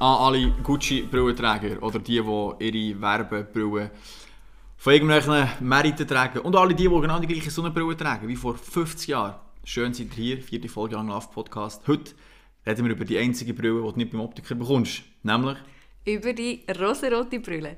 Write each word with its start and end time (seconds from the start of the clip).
an 0.00 0.16
alle 0.16 0.50
Gucci-Brillenträger 0.62 1.82
oder 1.82 1.98
die, 1.98 2.22
die 2.22 2.78
ihre 2.78 3.00
Werbebrillen 3.02 3.90
von 4.78 4.92
irgendwelchen 4.94 5.46
Meriten 5.60 6.08
tragen 6.08 6.38
und 6.38 6.56
alle 6.56 6.74
die, 6.74 6.84
die 6.84 6.88
genau 6.88 7.18
die 7.18 7.26
gleiche 7.26 7.50
Sonnenbrille 7.50 7.94
tragen 7.94 8.26
wie 8.26 8.36
vor 8.36 8.56
50 8.56 9.08
Jahren. 9.08 9.34
Schön 9.62 9.92
seid 9.92 10.16
ihr 10.16 10.24
hier, 10.24 10.42
vierte 10.42 10.70
Folge 10.70 10.96
Young 10.96 11.08
Love 11.08 11.28
Podcast. 11.34 11.86
Heute 11.86 12.12
reden 12.66 12.86
wir 12.86 12.92
über 12.92 13.04
die 13.04 13.18
einzige 13.18 13.52
Brille, 13.52 13.82
die 13.82 13.92
du 13.92 13.98
nicht 13.98 14.10
beim 14.10 14.22
Optiker 14.22 14.54
bekommst, 14.54 15.02
nämlich 15.22 15.58
über 16.06 16.32
die 16.32 16.64
rosarote 16.80 17.38
Brille. 17.38 17.76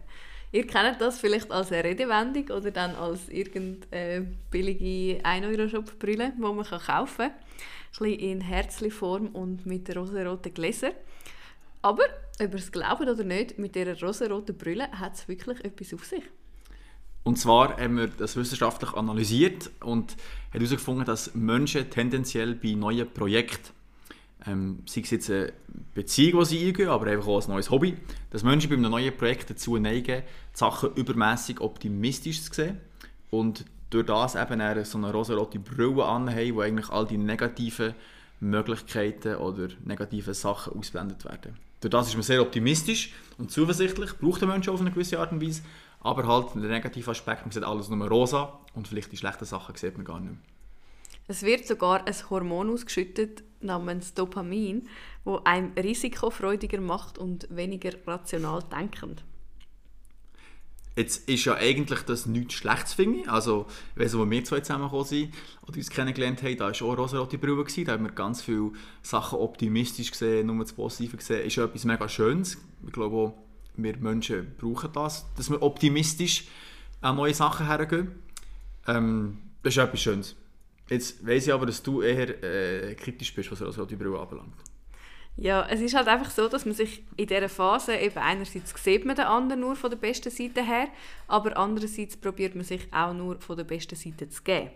Ihr 0.52 0.64
kennt 0.64 1.00
das 1.00 1.18
vielleicht 1.18 1.50
als 1.50 1.72
Redewendung 1.72 2.56
oder 2.56 2.70
dann 2.70 2.94
als 2.94 3.28
irgendeine 3.30 4.28
billige 4.48 5.20
1-Euro-Shop-Brille, 5.24 6.34
die 6.36 6.40
man 6.40 6.62
kaufen 6.62 7.16
kann. 7.16 7.30
Ein 7.30 7.34
bisschen 7.90 8.18
in 8.20 8.40
Herzli-Form 8.42 9.26
und 9.28 9.66
mit 9.66 9.96
rosaroten 9.96 10.54
Gläsern. 10.54 10.92
Aber, 11.82 12.04
ob 12.40 12.52
ihr 12.52 12.54
es 12.54 12.72
glaubt 12.72 13.02
oder 13.02 13.24
nicht, 13.24 13.58
mit 13.58 13.74
dieser 13.74 14.00
rosaroten 14.00 14.56
Brille 14.56 14.90
hat 14.92 15.14
es 15.14 15.28
wirklich 15.28 15.64
etwas 15.64 15.92
auf 15.92 16.04
sich. 16.04 16.22
Und 17.24 17.38
zwar 17.38 17.76
haben 17.76 17.98
wir 17.98 18.08
das 18.08 18.36
wissenschaftlich 18.36 18.94
analysiert 18.94 19.70
und 19.80 20.16
herausgefunden, 20.50 21.04
dass 21.04 21.34
Menschen 21.34 21.88
tendenziell 21.90 22.54
bei 22.54 22.72
neuen 22.72 23.08
Projekten, 23.12 23.72
ähm, 24.46 24.82
sei 24.86 25.02
es 25.02 25.10
jetzt 25.10 25.30
eine 25.30 25.52
Beziehung, 25.94 26.40
die 26.40 26.46
sie 26.46 26.66
eingehen, 26.66 26.88
aber 26.88 27.06
einfach 27.06 27.28
auch 27.28 27.42
ein 27.42 27.50
neues 27.50 27.70
Hobby, 27.70 27.96
dass 28.30 28.42
Menschen 28.42 28.70
bei 28.70 28.76
einem 28.76 28.90
neuen 28.90 29.16
Projekt 29.16 29.50
dazu 29.50 29.76
neigen, 29.76 30.22
die 30.22 30.58
Sachen 30.58 30.94
übermäßig 30.94 31.60
optimistisch 31.60 32.42
zu 32.42 32.52
sehen 32.52 32.80
und 33.30 33.64
durch 33.90 34.06
das 34.06 34.34
eben 34.34 34.84
so 34.84 34.98
eine 34.98 35.12
rosa-rote 35.12 35.60
Brille 35.60 36.04
anhaben, 36.04 36.56
wo 36.56 36.60
eigentlich 36.60 36.90
all 36.90 37.06
die 37.06 37.18
negativen 37.18 37.94
Möglichkeiten 38.40 39.36
oder 39.36 39.68
negativen 39.84 40.34
Sachen 40.34 40.72
ausblendet 40.76 41.24
werden. 41.24 41.56
Durch 41.82 41.90
das 41.90 42.08
ist 42.08 42.14
man 42.14 42.22
sehr 42.22 42.40
optimistisch 42.40 43.12
und 43.38 43.50
zuversichtlich, 43.50 44.16
braucht 44.18 44.40
der 44.40 44.48
Mensch 44.48 44.68
auf 44.68 44.80
eine 44.80 44.92
gewisse 44.92 45.18
Art 45.18 45.32
und 45.32 45.42
Weise, 45.42 45.62
aber 46.00 46.26
halt 46.26 46.54
der 46.54 46.70
negative 46.70 47.10
Aspekt, 47.10 47.42
man 47.42 47.50
sieht 47.50 47.64
alles 47.64 47.88
nur 47.88 48.08
rosa 48.08 48.60
und 48.74 48.86
vielleicht 48.86 49.10
die 49.10 49.16
schlechten 49.16 49.44
Sachen 49.44 49.74
sieht 49.74 49.96
man 49.96 50.06
gar 50.06 50.20
nicht 50.20 50.30
mehr. 50.30 50.40
Es 51.26 51.42
wird 51.42 51.66
sogar 51.66 52.06
ein 52.06 52.30
Hormon 52.30 52.70
ausgeschüttet 52.70 53.42
namens 53.60 54.14
Dopamin, 54.14 54.88
wo 55.24 55.40
einem 55.44 55.72
risikofreudiger 55.72 56.80
macht 56.80 57.18
und 57.18 57.48
weniger 57.50 57.90
rational 58.06 58.62
denkend. 58.62 59.24
Jetzt 60.94 61.26
ist 61.28 61.46
ja 61.46 61.54
eigentlich 61.54 62.02
das 62.02 62.26
nichts 62.26 62.54
Schlechtes, 62.54 62.92
finde 62.92 63.20
ich. 63.20 63.28
Also, 63.28 63.66
wenn 63.94 64.30
wir 64.30 64.44
zwei 64.44 64.60
zusammengekommen 64.60 65.06
sind 65.06 65.34
und 65.66 65.76
uns 65.76 65.88
kennengelernt 65.88 66.42
haben, 66.42 66.56
da 66.58 66.66
war 66.66 66.82
auch 66.82 66.98
rosa-rote 66.98 67.38
Brille. 67.38 67.64
Da 67.84 67.92
haben 67.92 68.04
wir 68.04 68.12
ganz 68.12 68.42
viele 68.42 68.72
Sachen 69.00 69.38
optimistisch 69.38 70.10
gesehen, 70.10 70.48
nur 70.48 70.58
das 70.58 70.74
Positive 70.74 71.16
gesehen. 71.16 71.46
Ist 71.46 71.56
ja 71.56 71.64
etwas 71.64 71.84
mega 71.84 72.08
Schönes. 72.08 72.58
Ich 72.86 72.92
glaube 72.92 73.16
auch, 73.16 73.34
wir 73.74 73.96
Menschen 73.96 74.54
brauchen 74.58 74.90
das, 74.92 75.24
dass 75.34 75.50
wir 75.50 75.62
optimistisch 75.62 76.44
an 77.00 77.16
neue 77.16 77.32
Sachen 77.32 77.66
hergehen. 77.66 78.12
Ähm, 78.86 79.38
das 79.62 79.74
ist 79.74 79.82
etwas 79.82 80.00
Schönes. 80.00 80.36
Jetzt 80.90 81.26
weiss 81.26 81.46
ich 81.46 81.52
aber, 81.54 81.64
dass 81.64 81.82
du 81.82 82.02
eher 82.02 82.42
äh, 82.42 82.94
kritisch 82.96 83.34
bist, 83.34 83.50
was 83.50 83.62
rosa-rote 83.62 83.96
Brille 83.96 84.18
anbelangt. 84.18 84.52
Ja, 85.36 85.66
es 85.68 85.80
ist 85.80 85.94
halt 85.94 86.08
einfach 86.08 86.30
so, 86.30 86.46
dass 86.48 86.66
man 86.66 86.74
sich 86.74 87.02
in 87.16 87.26
dieser 87.26 87.48
Phase 87.48 87.96
eben 87.96 88.18
einerseits 88.18 88.74
sieht 88.82 89.06
man 89.06 89.16
den 89.16 89.24
anderen 89.24 89.60
nur 89.60 89.76
von 89.76 89.90
der 89.90 89.96
besten 89.96 90.30
Seite 90.30 90.62
her, 90.62 90.88
aber 91.26 91.56
andererseits 91.56 92.16
probiert 92.16 92.54
man 92.54 92.64
sich 92.64 92.86
auch 92.92 93.14
nur 93.14 93.40
von 93.40 93.56
der 93.56 93.64
besten 93.64 93.96
Seite 93.96 94.28
zu 94.28 94.42
geben. 94.42 94.70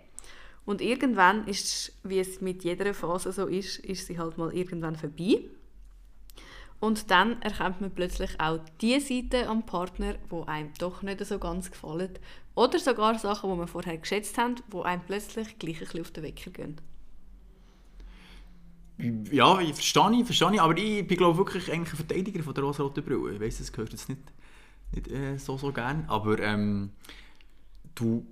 Und 0.64 0.80
irgendwann 0.80 1.46
ist, 1.46 1.92
wie 2.02 2.18
es 2.18 2.40
mit 2.40 2.64
jeder 2.64 2.92
Phase 2.94 3.32
so 3.32 3.46
ist, 3.46 3.78
ist 3.78 4.06
sie 4.06 4.18
halt 4.18 4.38
mal 4.38 4.52
irgendwann 4.52 4.96
vorbei. 4.96 5.40
Und 6.80 7.10
dann 7.10 7.40
erkennt 7.42 7.80
man 7.80 7.90
plötzlich 7.90 8.38
auch 8.40 8.58
die 8.80 8.98
Seite 9.00 9.48
am 9.48 9.64
Partner, 9.64 10.16
wo 10.28 10.42
einem 10.44 10.72
doch 10.78 11.02
nicht 11.02 11.24
so 11.24 11.38
ganz 11.38 11.70
gefallen. 11.70 12.18
Oder 12.54 12.78
sogar 12.78 13.18
Sachen, 13.18 13.50
die 13.50 13.56
man 13.56 13.68
vorher 13.68 13.96
geschätzt 13.96 14.36
haben, 14.38 14.56
wo 14.68 14.82
einem 14.82 15.02
plötzlich 15.02 15.58
gleich 15.58 15.76
ein 15.76 15.86
bisschen 15.86 16.00
auf 16.00 16.10
den 16.10 16.24
Wecker 16.24 16.50
gehen. 16.50 16.80
Ja, 18.98 19.60
ich 19.60 19.74
verstehe, 19.74 20.24
verstehe 20.24 20.62
aber 20.62 20.76
ich 20.78 21.06
bin 21.06 21.18
glaube 21.18 21.36
wirklich 21.36 21.70
eigentlich 21.70 21.92
ein 21.92 21.96
Verteidiger 21.96 22.42
von 22.42 22.54
der 22.54 22.64
rosa-roten 22.64 23.04
Brille. 23.04 23.34
Ich 23.34 23.40
weiß, 23.40 23.58
das 23.58 23.72
gehört 23.72 23.92
jetzt 23.92 24.08
nicht, 24.08 24.22
nicht 24.92 25.08
äh, 25.08 25.36
so, 25.36 25.58
so 25.58 25.70
gern, 25.70 26.04
aber 26.08 26.38
ähm, 26.38 26.90
du 27.94 28.26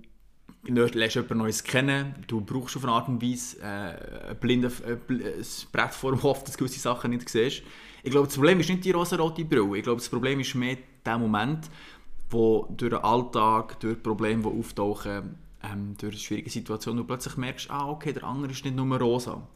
lernst 0.63 1.15
jemanden 1.15 1.37
Neues 1.37 1.63
kennen, 1.63 2.15
du 2.27 2.41
brauchst 2.41 2.75
auf 2.77 2.83
eine 2.83 2.93
Art 2.93 3.07
und 3.07 3.21
Weise 3.21 3.61
äh, 3.61 4.31
ein, 4.31 4.39
blindes, 4.39 4.79
äh, 4.81 4.97
Brett 5.71 5.93
vor 5.93 6.11
dem 6.11 6.23
Hof, 6.23 6.43
dass 6.43 6.53
du 6.53 6.59
gewisse 6.59 6.79
Sachen 6.79 7.11
nicht 7.11 7.29
siehst. 7.29 7.61
Ich 8.01 8.11
glaube, 8.11 8.27
das 8.27 8.35
Problem 8.35 8.59
ist 8.59 8.69
nicht 8.69 8.85
die 8.85 8.91
rosa-rote 8.91 9.45
Brille, 9.45 9.77
ich 9.77 9.83
glaube, 9.83 9.99
das 9.99 10.09
Problem 10.09 10.39
ist 10.39 10.55
mehr 10.55 10.77
der 11.05 11.19
Moment, 11.19 11.69
wo 12.31 12.67
durch 12.75 12.91
den 12.91 13.03
Alltag, 13.03 13.79
durch 13.81 14.01
Probleme, 14.01 14.41
die 14.41 14.59
auftauchen, 14.59 15.37
ähm, 15.63 15.95
durch 15.99 16.19
schwierige 16.23 16.49
Situationen, 16.49 17.03
du 17.03 17.07
plötzlich 17.07 17.37
merkst, 17.37 17.69
ah, 17.69 17.87
okay, 17.87 18.13
der 18.13 18.23
andere 18.23 18.51
ist 18.51 18.65
nicht 18.65 18.75
nur 18.75 18.99
rosa. 18.99 19.47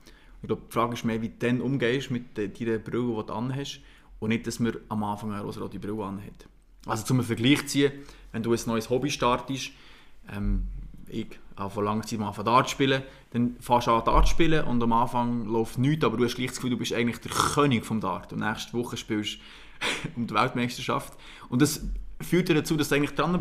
Ich 0.42 0.48
glaube, 0.48 0.64
die 0.68 0.74
Frage 0.74 0.94
ist 0.94 1.04
mehr, 1.04 1.22
wie 1.22 1.30
du 1.30 1.36
dann 1.40 1.62
umgehst 1.62 2.12
mit 2.12 2.38
deiner 2.38 2.78
Brille, 2.80 3.22
die 3.22 3.28
du 3.28 3.34
anhast 3.34 3.80
und 4.20 4.30
nicht, 4.30 4.48
dass 4.48 4.60
man 4.60 4.76
am 4.90 5.04
Anfang 5.04 5.32
eine 5.32 5.42
rosa-rote 5.42 5.80
Brille 5.80 6.04
anhat. 6.04 6.48
Also 6.86 7.06
zum 7.06 7.22
Vergleich 7.24 7.68
ziehen, 7.68 7.92
wenn 8.32 8.44
du 8.44 8.54
ein 8.54 8.60
neues 8.66 8.90
Hobby 8.90 9.10
startest, 9.10 9.72
ähm, 10.32 10.68
ich 11.08 11.28
habe 11.58 11.70
vor 11.70 11.84
langer 11.84 12.04
Zeit 12.04 12.20
mal 12.20 12.32
von 12.32 12.46
Dart 12.46 12.70
spielen, 12.70 13.04
dann 13.32 13.56
fährst 13.60 13.88
du 13.88 13.92
an 13.92 14.06
Dart 14.06 14.28
spielen 14.28 14.64
und 14.64 14.82
am 14.82 14.94
Anfang 14.94 15.46
läuft 15.46 15.78
nichts, 15.78 16.06
aber 16.06 16.18
du 16.18 16.26
hast 16.26 16.36
gleich 16.36 16.48
das 16.48 16.58
Gefühl, 16.58 16.72
du 16.72 16.78
bist 16.78 16.94
eigentlich 16.94 17.20
der 17.20 17.32
König 17.32 17.86
vom 17.86 18.00
Dart. 18.00 18.32
Und 18.32 18.40
nächste 18.40 18.74
Woche 18.74 18.96
spielst 18.96 19.38
du 19.38 20.10
um 20.16 20.28
die 20.28 20.34
Weltmeisterschaft. 20.34 21.14
Und 21.50 21.62
das 21.62 21.86
führt 22.22 22.50
dazu, 22.50 22.78
dass 22.78 22.90
du 22.90 22.96
eigentlich 22.96 23.16
dran 23.16 23.34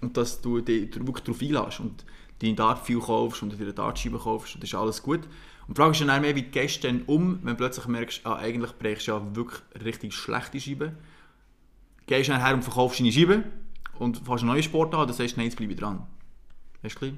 und 0.00 0.16
dass 0.16 0.40
du 0.40 0.60
dich 0.60 0.94
wirklich 0.94 1.24
darauf 1.24 1.40
einlässt 1.40 1.80
und 1.80 2.04
deine 2.40 2.54
Dart 2.54 2.84
viel 2.84 3.00
kaufst 3.00 3.42
und 3.42 3.52
dir 3.52 3.60
eine 3.60 3.72
Dartscheibe 3.72 4.18
kaufst 4.18 4.54
und 4.54 4.62
das 4.62 4.70
ist 4.70 4.74
alles 4.74 5.02
gut. 5.02 5.20
Und 5.66 5.76
die 5.76 5.80
Frage 5.80 5.92
ist 5.92 6.00
dann 6.00 6.20
mehr, 6.20 6.36
wie 6.36 6.42
gehst 6.42 6.84
du 6.84 6.88
denn 6.88 7.02
um, 7.02 7.38
wenn 7.42 7.52
du 7.52 7.56
plötzlich 7.56 7.86
merkst, 7.86 8.26
ah, 8.26 8.36
eigentlich 8.36 8.72
brauchst 8.78 9.06
du 9.06 9.12
ja 9.12 9.34
wirklich 9.34 9.62
richtig 9.82 10.14
schlechte 10.14 10.60
Scheiben. 10.60 10.96
Gehst 12.06 12.28
du 12.28 12.32
dann 12.32 12.44
her 12.44 12.54
und 12.54 12.62
verkaufst 12.62 13.00
deine 13.00 13.12
Scheibe 13.12 13.44
und 13.98 14.18
fährst 14.18 14.42
einen 14.42 14.52
neuen 14.52 14.62
Sport 14.62 14.94
an, 14.94 15.10
sagst 15.12 15.36
du, 15.36 15.40
nein, 15.40 15.46
jetzt 15.46 15.56
bleibe 15.56 15.72
ich 15.72 15.78
dran. 15.78 16.06
Weißt 16.82 17.00
du, 17.00 17.12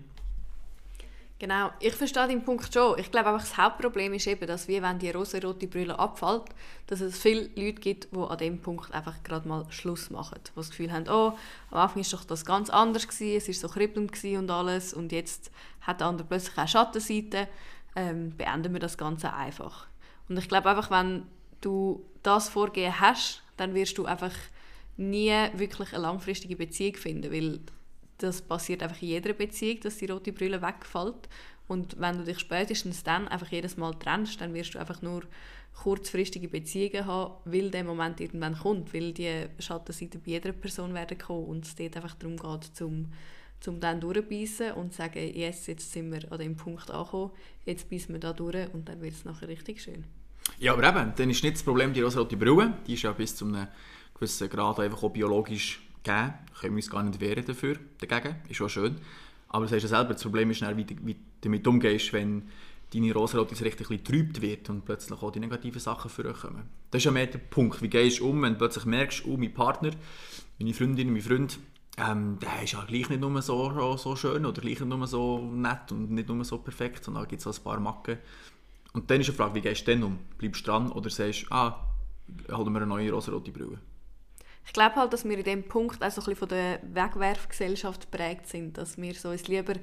Genau, 1.39 1.71
ich 1.81 1.93
verstehe 1.93 2.29
den 2.29 2.43
Punkt 2.43 2.73
schon. 2.73 2.99
Ich 2.99 3.11
glaube 3.11 3.29
einfach, 3.29 3.47
das 3.47 3.59
Hauptproblem 3.59 4.15
ist 4.15 4.27
eben, 4.27 4.47
dass 4.47 4.69
wie 4.69 4.81
wenn 4.81 4.99
die 4.99 5.11
rosa-rote 5.11 5.67
Brille 5.67 5.99
abfällt, 5.99 6.45
dass 6.87 7.03
es 7.03 7.19
viele 7.19 7.51
Leute 7.55 7.75
gibt, 7.75 8.09
die 8.11 8.19
an 8.19 8.39
dem 8.39 8.59
Punkt 8.63 8.91
einfach 8.95 9.23
gerade 9.23 9.47
mal 9.47 9.67
Schluss 9.69 10.09
machen. 10.09 10.39
Die 10.47 10.51
das 10.57 10.71
Gefühl 10.71 10.91
haben, 10.91 11.07
oh, 11.11 11.37
am 11.71 11.79
Anfang 11.79 12.03
war 12.03 12.11
doch 12.11 12.25
das 12.25 12.47
ganz 12.47 12.71
anders, 12.71 13.07
gewesen, 13.07 13.37
es 13.37 13.49
war 13.49 13.69
so 13.69 13.75
kribbelnd 13.75 14.25
und 14.25 14.51
alles 14.51 14.95
und 14.95 15.13
jetzt 15.13 15.51
hat 15.83 16.01
der 16.01 16.07
andere 16.07 16.27
plötzlich 16.27 16.57
auch 16.57 16.69
Schattenseiten 16.69 17.47
ähm, 17.97 18.35
beenden 18.35 18.73
wir 18.73 18.81
das 18.81 18.97
Ganze 18.97 19.35
einfach. 19.35 19.89
Und 20.31 20.39
ich 20.39 20.49
glaube 20.49 20.71
einfach, 20.71 20.91
wenn 20.91 21.27
du 21.61 22.03
das 22.23 22.49
Vorgehen 22.49 22.99
hast, 22.99 23.43
dann 23.59 23.75
wirst 23.75 23.99
du 23.99 24.07
einfach 24.07 24.33
nie 24.97 25.35
wirklich 25.53 25.93
eine 25.93 26.03
langfristige 26.03 26.57
Beziehung 26.57 26.95
finden, 26.95 27.31
weil 27.31 27.61
das 28.19 28.43
passiert 28.43 28.83
einfach 28.83 29.01
in 29.03 29.09
jeder 29.09 29.33
Beziehung, 29.33 29.81
dass 29.81 29.99
die 29.99 30.07
rote 30.07 30.33
Brille 30.33 30.63
wegfällt. 30.63 31.29
Und 31.69 31.99
wenn 32.01 32.19
du 32.19 32.25
dich 32.25 32.39
spätestens 32.39 33.03
dann 33.03 33.29
einfach 33.29 33.51
jedes 33.51 33.77
Mal 33.77 33.95
trennst, 33.95 34.41
dann 34.41 34.55
wirst 34.55 34.75
du 34.75 34.79
einfach 34.79 35.03
nur 35.03 35.23
kurzfristige 35.83 36.49
Beziehungen 36.49 37.07
haben, 37.07 37.35
weil 37.45 37.71
der 37.71 37.85
Moment 37.85 38.21
irgendwann 38.21 38.57
kommt, 38.57 38.95
weil 38.95 39.13
die 39.13 39.47
Schattenseiten 39.59 40.23
bei 40.23 40.31
jeder 40.33 40.53
Person 40.53 40.95
werden 40.95 41.19
kommen 41.19 41.47
und 41.47 41.67
es 41.67 41.75
dort 41.75 41.97
einfach 41.97 42.15
darum 42.15 42.37
geht, 42.37 42.77
zum 42.77 43.13
um 43.67 43.81
dann 43.81 44.01
durchbeissen 44.01 44.73
und 44.73 44.93
zu 44.93 44.99
sagen, 44.99 45.19
yes, 45.35 45.67
jetzt 45.67 45.93
sind 45.93 46.13
wir 46.13 46.31
an 46.31 46.39
dem 46.39 46.57
Punkt 46.57 46.91
angekommen, 46.91 47.33
jetzt 47.65 47.91
beißen 47.91 48.15
wir 48.15 48.21
da 48.21 48.33
durch 48.33 48.73
und 48.73 48.89
dann 48.89 49.01
wird 49.01 49.15
es 49.15 49.25
nachher 49.25 49.49
richtig 49.49 49.83
schön. 49.83 50.05
Ja, 50.59 50.73
aber 50.73 50.89
eben, 50.89 51.13
dann 51.17 51.31
ist 51.31 51.43
nicht 51.43 51.57
das 51.57 51.63
Problem 51.63 51.93
die 51.93 52.03
rosarote 52.03 52.37
Brille, 52.37 52.75
die 52.87 52.95
ist 52.95 53.03
ja 53.03 53.13
bis 53.13 53.35
zu 53.35 53.45
einem 53.47 53.67
gewissen 54.15 54.49
Grad 54.49 54.79
einfach 54.79 55.03
auch 55.03 55.11
biologisch 55.11 55.86
gegeben, 56.07 56.35
können 56.61 56.75
wir 56.75 56.79
uns 56.79 56.91
gar 56.91 57.03
nicht 57.03 57.21
wehren 57.21 57.45
dafür, 57.45 57.77
dagegen, 57.99 58.37
ist 58.49 58.57
schon 58.57 58.69
schön. 58.69 58.97
Aber 59.49 59.65
das 59.65 59.73
heißt 59.73 59.85
ja 59.85 59.89
selber, 59.89 60.15
das 60.15 60.23
Problem 60.23 60.51
ist 60.51 60.63
dann, 60.63 60.77
wie, 60.77 60.85
du, 60.85 60.95
damit 61.41 61.67
umgehst, 61.67 62.13
wenn 62.13 62.49
deine 62.93 63.13
rosarote 63.13 63.65
richtig 63.65 63.89
getrübt 63.89 64.41
wird 64.41 64.71
und 64.71 64.85
plötzlich 64.85 65.21
auch 65.21 65.31
die 65.31 65.41
negativen 65.41 65.81
Sachen 65.81 66.11
vorkommen. 66.11 66.63
Das 66.91 67.01
ist 67.01 67.05
ja 67.05 67.11
mehr 67.11 67.27
der 67.27 67.39
Punkt, 67.39 67.83
wie 67.83 67.89
gehst 67.89 68.21
du 68.21 68.31
um, 68.31 68.43
wenn 68.43 68.53
du 68.53 68.59
plötzlich 68.59 68.85
merkst, 68.85 69.25
oh, 69.27 69.37
mein 69.37 69.53
Partner, 69.53 69.91
meine 70.59 70.75
Freundin, 70.75 71.13
mein 71.13 71.23
Freund, 71.23 71.59
ähm, 71.99 72.39
der 72.41 72.63
ist 72.63 72.73
ja 72.73 72.85
gleich 72.85 73.09
nicht 73.09 73.21
nur 73.21 73.43
so, 73.43 73.97
so 73.97 74.17
schön 74.17 74.45
oder 74.45 74.61
gleich 74.61 74.81
nicht 74.81 74.89
nur 74.89 75.07
so 75.07 75.39
nett 75.39 75.91
und 75.91 76.11
nicht 76.11 76.29
nur 76.29 76.45
so 76.45 76.59
perfekt, 76.59 77.05
sondern 77.05 77.25
da 77.25 77.29
gibt 77.29 77.45
es 77.45 77.59
ein 77.59 77.65
paar 77.65 77.81
Macken. 77.81 78.19
Und 78.93 79.11
dann 79.11 79.21
ist 79.21 79.29
die 79.29 79.33
Frage, 79.33 79.55
wie 79.55 79.61
gehst 79.61 79.87
du 79.87 79.93
denn 79.93 80.03
um? 80.03 80.19
Bleibst 80.39 80.67
du 80.67 80.71
dran 80.71 80.91
oder 80.93 81.11
sagst 81.11 81.47
ah, 81.51 81.87
holen 82.51 82.73
wir 82.73 82.81
eine 82.81 82.87
neue 82.87 83.11
rosarote 83.11 83.51
Brille? 83.51 83.79
Ich 84.67 84.73
glaube 84.73 84.97
halt, 84.97 85.13
dass 85.13 85.25
wir 85.25 85.39
in 85.39 85.45
dem 85.45 85.63
Punkt 85.63 86.03
auch 86.03 86.13
von 86.13 86.49
der 86.49 86.81
Wegwerfgesellschaft 86.83 88.11
geprägt 88.11 88.49
sind, 88.49 88.77
dass 88.77 88.99
wir 88.99 89.15
so 89.15 89.31
es 89.31 89.49
lieber 89.49 89.75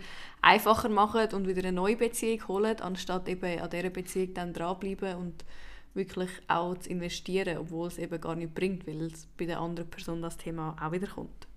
einfacher 0.41 0.89
machen 0.89 1.33
und 1.33 1.47
wieder 1.47 1.61
eine 1.61 1.71
neue 1.71 1.95
Beziehung 1.95 2.47
holen, 2.47 2.79
anstatt 2.81 3.27
eben 3.29 3.59
an 3.59 3.69
dieser 3.69 3.89
Beziehung 3.89 4.33
dann 4.33 4.53
dranbleiben 4.53 5.15
und 5.15 5.45
wirklich 5.93 6.29
auch 6.47 6.77
zu 6.77 6.89
investieren, 6.89 7.57
obwohl 7.57 7.87
es 7.87 7.97
eben 7.97 8.19
gar 8.19 8.35
nicht 8.35 8.53
bringt, 8.53 8.85
weil 8.85 9.03
es 9.03 9.27
bei 9.37 9.45
der 9.45 9.59
anderen 9.59 9.89
Person 9.89 10.21
das 10.21 10.37
Thema 10.37 10.75
auch 10.81 10.91
wieder 10.91 11.07
kommt. 11.07 11.47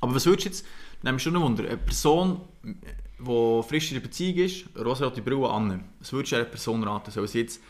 Aber 0.00 0.14
was 0.14 0.26
würdest 0.26 0.46
du 0.46 0.50
jetzt, 0.50 0.66
nehme 1.02 1.16
ich 1.16 1.22
schon 1.22 1.36
ein 1.36 1.42
Wunder, 1.42 1.64
eine 1.64 1.76
Person, 1.76 2.40
die 2.62 3.62
frisch 3.62 3.92
in 3.92 3.94
der 3.94 4.02
Beziehung 4.02 4.38
ist, 4.38 4.66
rosarote 4.76 5.22
Brille 5.22 5.48
an, 5.48 5.84
was 6.00 6.12
würdest 6.12 6.32
du 6.32 6.36
einer 6.36 6.44
Person 6.44 6.82
raten? 6.84 7.10
Soll 7.10 7.28
sie 7.28 7.40
jetzt 7.40 7.62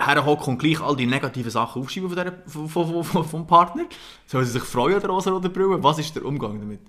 herhocken 0.00 0.54
und 0.54 0.58
gleich 0.58 0.80
all 0.80 0.96
die 0.96 1.06
negativen 1.06 1.50
Sachen 1.50 1.82
aufschreiben 1.82 2.08
von 2.08 2.16
der, 2.16 2.42
von, 2.46 2.68
von, 2.68 3.04
von, 3.04 3.24
vom 3.24 3.46
Partner? 3.46 3.86
Soll 4.26 4.44
sie 4.44 4.52
sich 4.52 4.62
freuen 4.62 4.94
an 4.94 5.00
der 5.00 5.10
rosaroten 5.10 5.52
Brille? 5.52 5.82
Was 5.82 5.98
ist 5.98 6.14
der 6.14 6.24
Umgang 6.24 6.60
damit? 6.60 6.80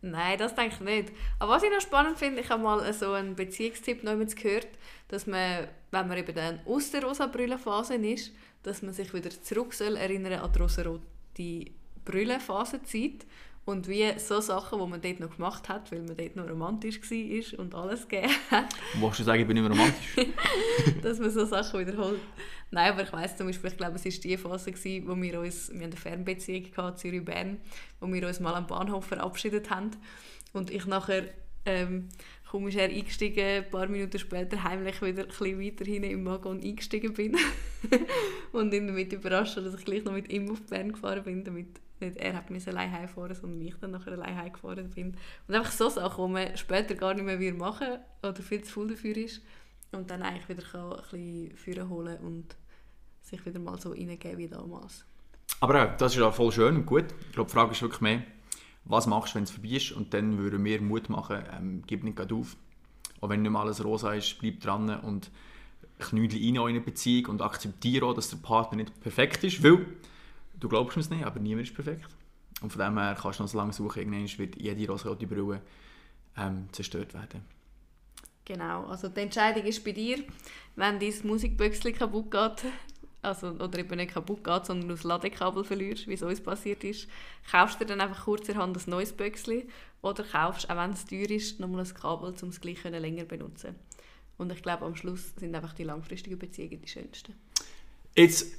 Nein, 0.00 0.38
das 0.38 0.54
denke 0.54 0.76
ich 0.76 0.80
nicht. 0.80 1.12
Aber 1.40 1.52
was 1.52 1.64
ich 1.64 1.70
noch 1.70 1.80
spannend 1.80 2.18
finde, 2.18 2.40
ich 2.40 2.50
habe 2.50 2.62
mal 2.62 2.92
so 2.92 3.12
einen 3.12 3.34
Beziehungstipp 3.34 4.04
noch 4.04 4.16
gehört, 4.16 4.68
dass 5.08 5.26
man, 5.26 5.66
wenn 5.90 6.08
man 6.08 6.18
eben 6.18 6.34
dann 6.34 6.60
aus 6.66 6.92
der 6.92 7.02
rosa 7.02 7.26
Brüllenphase 7.26 7.94
ist, 7.96 8.32
dass 8.62 8.82
man 8.82 8.92
sich 8.92 9.12
wieder 9.12 9.30
zurück 9.30 9.74
soll 9.74 9.96
erinnern 9.96 10.34
an 10.34 10.52
die 10.52 10.58
rosarote 10.60 11.64
Brüllenphase 12.04 12.82
Zeit 12.84 13.26
und 13.68 13.86
wie 13.86 14.18
so 14.18 14.40
Sachen, 14.40 14.80
die 14.80 14.86
man 14.86 15.02
dort 15.02 15.20
noch 15.20 15.36
gemacht 15.36 15.68
hat, 15.68 15.92
weil 15.92 16.00
man 16.00 16.16
dort 16.16 16.36
noch 16.36 16.48
romantisch 16.48 17.02
war 17.02 17.58
und 17.58 17.74
alles 17.74 18.08
gegeben 18.08 18.32
hat. 18.50 18.74
Wolltest 18.94 19.20
du 19.20 19.24
sagen, 19.24 19.42
ich 19.42 19.46
bin 19.46 19.56
nicht 19.56 19.68
mehr 19.68 19.76
romantisch? 19.76 20.26
dass 21.02 21.18
man 21.18 21.30
so 21.30 21.44
Sachen 21.44 21.80
wiederholt. 21.80 22.18
Nein, 22.70 22.92
aber 22.92 23.02
ich 23.02 23.12
weiss 23.12 23.36
zum 23.36 23.46
Beispiel, 23.46 23.68
ich 23.68 23.76
glaube, 23.76 23.96
es 23.96 24.06
war 24.06 24.12
die 24.12 24.38
Phase, 24.38 24.72
gewesen, 24.72 25.06
wo 25.06 25.14
wir 25.20 25.40
uns, 25.40 25.70
wir 25.70 25.82
eine 25.82 25.96
Fernbeziehung 25.96 26.64
hatten, 26.78 26.96
Zürich-Bern, 26.96 27.58
wo 28.00 28.10
wir 28.10 28.26
uns 28.26 28.40
mal 28.40 28.54
am 28.54 28.66
Bahnhof 28.66 29.04
verabschiedet 29.04 29.68
haben. 29.68 29.90
Und 30.54 30.70
ich 30.70 30.86
nachher, 30.86 31.24
ähm, 31.66 32.08
komisch 32.50 32.76
er 32.76 32.88
eingestiegen, 32.88 33.64
ein 33.64 33.68
paar 33.68 33.86
Minuten 33.88 34.18
später 34.18 34.64
heimlich 34.64 35.02
wieder 35.02 35.24
ein 35.24 35.28
bisschen 35.28 35.60
weiter 35.60 35.84
hinten 35.84 36.10
im 36.10 36.24
Wagon 36.24 36.62
eingestiegen 36.62 37.12
bin. 37.12 37.36
und 38.52 38.72
ihn 38.72 38.86
damit 38.86 39.12
überrascht, 39.12 39.58
dass 39.58 39.74
ich 39.74 39.84
gleich 39.84 40.04
noch 40.04 40.14
mit 40.14 40.32
ihm 40.32 40.50
auf 40.50 40.62
Bern 40.62 40.92
gefahren 40.92 41.22
bin, 41.22 41.44
damit 41.44 41.82
nicht 42.00 42.16
er 42.16 42.34
hat 42.34 42.50
mich 42.50 42.66
allein 42.68 42.92
heimfahren, 42.92 43.34
sondern 43.34 43.60
ich 43.60 43.74
dann 43.80 43.92
nachher 43.92 44.12
allein 44.12 44.36
heimgefahren 44.36 44.90
bin. 44.90 45.16
Und 45.46 45.54
einfach 45.54 45.72
so 45.72 45.88
Sachen, 45.88 46.26
die 46.26 46.32
man 46.32 46.56
später 46.56 46.94
gar 46.94 47.14
nicht 47.14 47.24
mehr 47.24 47.54
machen 47.54 47.98
oder 48.22 48.42
viel 48.42 48.62
zu 48.62 48.72
viel 48.72 48.88
dafür 48.88 49.16
ist 49.16 49.42
und 49.92 50.10
dann 50.10 50.22
eigentlich 50.22 50.48
wieder 50.48 50.62
ein 51.12 51.48
bisschen 51.48 51.88
holen 51.88 52.18
und 52.18 52.56
sich 53.22 53.44
wieder 53.44 53.58
mal 53.58 53.78
so 53.80 53.90
reingeben 53.90 54.38
wie 54.38 54.48
damals. 54.48 55.04
Aber 55.60 55.86
das 55.86 56.12
ist 56.12 56.18
ja 56.18 56.30
voll 56.30 56.52
schön 56.52 56.76
und 56.76 56.86
gut. 56.86 57.06
Ich 57.28 57.32
glaube, 57.32 57.48
die 57.48 57.54
Frage 57.54 57.72
ist 57.72 57.82
wirklich 57.82 58.00
mehr, 58.00 58.22
was 58.84 59.06
machst 59.06 59.34
du, 59.34 59.36
wenn 59.36 59.44
es 59.44 59.50
vorbei 59.50 59.70
ist? 59.70 59.92
Und 59.92 60.14
dann 60.14 60.38
würde 60.38 60.58
mir 60.58 60.80
Mut 60.80 61.08
machen, 61.08 61.42
ähm, 61.56 61.82
gib 61.86 62.04
nicht 62.04 62.32
auf. 62.32 62.56
Auch 63.20 63.28
wenn 63.28 63.42
nicht 63.42 63.50
mehr 63.50 63.60
alles 63.60 63.84
rosa 63.84 64.14
ist, 64.14 64.38
bleib 64.38 64.60
dran 64.60 65.00
und 65.00 65.30
knüdel 65.98 66.38
rein 66.38 66.54
in 66.54 66.58
eine 66.58 66.80
Beziehung 66.80 67.32
und 67.32 67.42
akzeptiere 67.42 68.06
auch, 68.06 68.14
dass 68.14 68.30
der 68.30 68.36
Partner 68.36 68.76
nicht 68.76 69.00
perfekt 69.00 69.42
ist, 69.44 69.62
weil 69.62 69.84
du 70.60 70.68
glaubst 70.68 70.96
mir 70.96 71.02
es 71.02 71.10
nicht, 71.10 71.24
aber 71.24 71.40
niemand 71.40 71.68
ist 71.68 71.74
perfekt. 71.74 72.06
Und 72.60 72.70
von 72.70 72.80
dem 72.80 72.98
her 72.98 73.16
kannst 73.20 73.38
du 73.38 73.44
noch 73.44 73.50
so 73.50 73.58
lange 73.58 73.72
suchen, 73.72 74.00
irgendwann 74.00 74.38
wird 74.38 74.60
jede 74.60 74.90
rosarote 74.90 75.26
Brille 75.26 75.62
ähm, 76.36 76.68
zerstört 76.72 77.14
werden. 77.14 77.42
Genau, 78.44 78.86
also 78.86 79.08
die 79.08 79.20
Entscheidung 79.20 79.64
ist 79.64 79.84
bei 79.84 79.92
dir. 79.92 80.24
Wenn 80.74 80.98
dein 80.98 81.14
Musikbüchschen 81.24 81.92
kaputt 81.92 82.30
geht, 82.30 82.72
also, 83.20 83.48
oder 83.48 83.78
eben 83.78 83.96
nicht 83.96 84.14
kaputt 84.14 84.42
geht, 84.42 84.66
sondern 84.66 84.88
du 84.88 84.94
das 84.94 85.04
Ladekabel 85.04 85.64
verlierst, 85.64 86.06
wie 86.08 86.14
es 86.14 86.22
uns 86.22 86.40
passiert 86.40 86.82
ist, 86.84 87.08
kaufst 87.50 87.80
du 87.80 87.84
dann 87.84 88.00
einfach 88.00 88.24
kurzerhand 88.24 88.76
ein 88.76 88.90
neues 88.90 89.12
Büchschen 89.12 89.64
oder 90.02 90.24
kaufst, 90.24 90.70
auch 90.70 90.76
wenn 90.76 90.92
es 90.92 91.04
teuer 91.04 91.30
ist, 91.30 91.60
nochmal 91.60 91.84
ein 91.84 91.94
Kabel, 91.94 92.34
um 92.40 92.48
es 92.48 92.60
gleich 92.60 92.82
länger 92.84 93.22
zu 93.22 93.28
benutzen. 93.28 93.74
Und 94.38 94.52
ich 94.52 94.62
glaube, 94.62 94.86
am 94.86 94.94
Schluss 94.94 95.34
sind 95.36 95.54
einfach 95.54 95.74
die 95.74 95.84
langfristigen 95.84 96.38
Beziehungen 96.38 96.80
die 96.80 96.88
schönsten. 96.88 97.34
Jetzt 98.14 98.54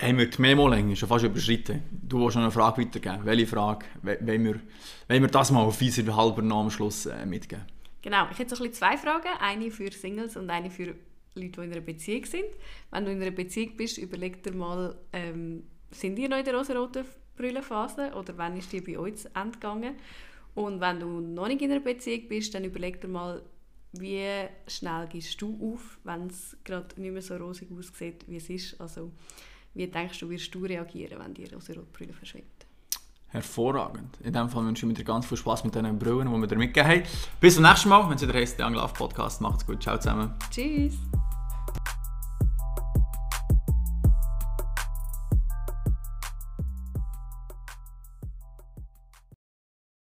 haben 0.00 0.18
wir 0.18 0.30
die 0.30 0.40
Memo-Länge 0.40 0.96
schon 0.96 1.08
fast 1.08 1.24
überschritten. 1.24 1.82
Du 1.90 2.20
willst 2.20 2.36
noch 2.36 2.42
eine 2.42 2.52
Frage 2.52 2.82
weitergeben. 2.82 3.24
Welche 3.24 3.46
Frage 3.46 3.86
wollen 4.02 4.44
wir, 4.44 4.60
wollen 5.08 5.22
wir 5.22 5.28
das 5.28 5.50
mal 5.50 5.62
auf 5.62 5.80
unseren 5.80 6.16
halber 6.16 6.42
am 6.42 6.70
Schluss 6.70 7.06
äh, 7.06 7.26
mitgeben? 7.26 7.64
Genau, 8.02 8.26
ich 8.30 8.38
hätte 8.38 8.54
so 8.54 8.64
ein 8.64 8.72
zwei 8.72 8.96
Fragen. 8.96 9.28
Eine 9.40 9.70
für 9.70 9.90
Singles 9.90 10.36
und 10.36 10.48
eine 10.50 10.70
für 10.70 10.94
Leute, 11.34 11.60
die 11.60 11.64
in 11.64 11.72
einer 11.72 11.80
Beziehung 11.80 12.24
sind. 12.24 12.46
Wenn 12.90 13.04
du 13.04 13.12
in 13.12 13.22
einer 13.22 13.30
Beziehung 13.30 13.76
bist, 13.76 13.98
überleg 13.98 14.42
dir 14.42 14.52
mal, 14.52 14.96
ähm, 15.12 15.64
sind 15.90 16.16
die 16.16 16.28
noch 16.28 16.38
in 16.38 16.44
der 16.44 16.54
rosa-roten 16.54 17.04
Brüllenphase 17.36 18.12
oder 18.14 18.36
wann 18.36 18.56
ist 18.56 18.72
die 18.72 18.80
bei 18.80 18.98
euch 18.98 19.16
zu 19.16 19.28
Ende 19.34 19.52
gegangen? 19.52 19.94
Und 20.54 20.80
wenn 20.80 21.00
du 21.00 21.20
noch 21.20 21.48
nicht 21.48 21.62
in 21.62 21.70
einer 21.70 21.80
Beziehung 21.80 22.28
bist, 22.28 22.54
dann 22.54 22.64
überleg 22.64 23.00
dir 23.00 23.08
mal, 23.08 23.42
wie 23.92 24.26
schnell 24.66 25.06
gehst 25.08 25.40
du 25.40 25.74
auf, 25.74 25.98
wenn 26.04 26.26
es 26.26 26.56
gerade 26.64 27.00
nicht 27.00 27.12
mehr 27.12 27.22
so 27.22 27.36
rosig 27.36 27.68
aussieht, 27.72 28.24
wie 28.26 28.36
es 28.36 28.50
ist. 28.50 28.80
Also, 28.80 29.12
wie 29.74 29.86
denkst 29.86 30.18
du, 30.20 30.28
wirst 30.30 30.54
du 30.54 30.64
reagieren, 30.64 31.18
wenn 31.20 31.34
die 31.34 31.44
rosa-rote 31.44 31.86
Brille 31.92 32.12
verschwindet? 32.12 32.66
Hervorragend. 33.28 34.18
In 34.22 34.32
dem 34.32 34.48
Fall 34.48 34.64
wünsche 34.64 34.86
ich 34.86 34.94
dir 34.94 35.04
ganz 35.04 35.26
viel 35.26 35.36
Spaß 35.36 35.64
mit 35.64 35.74
diesen 35.74 35.98
Brillen, 35.98 36.32
die 36.32 36.40
wir 36.40 36.46
dir 36.46 36.56
mitgegeben 36.56 37.02
haben. 37.02 37.02
Bis 37.40 37.56
zum 37.56 37.64
nächsten 37.64 37.90
Mal, 37.90 38.08
wenn 38.08 38.16
es 38.16 38.22
wieder 38.22 38.32
heisst, 38.32 38.58
der 38.58 38.66
Angelauf 38.66 38.94
Podcast. 38.94 39.42
Macht's 39.42 39.66
gut. 39.66 39.82
Ciao 39.82 39.98
zusammen. 39.98 40.32
Tschüss. 40.50 40.94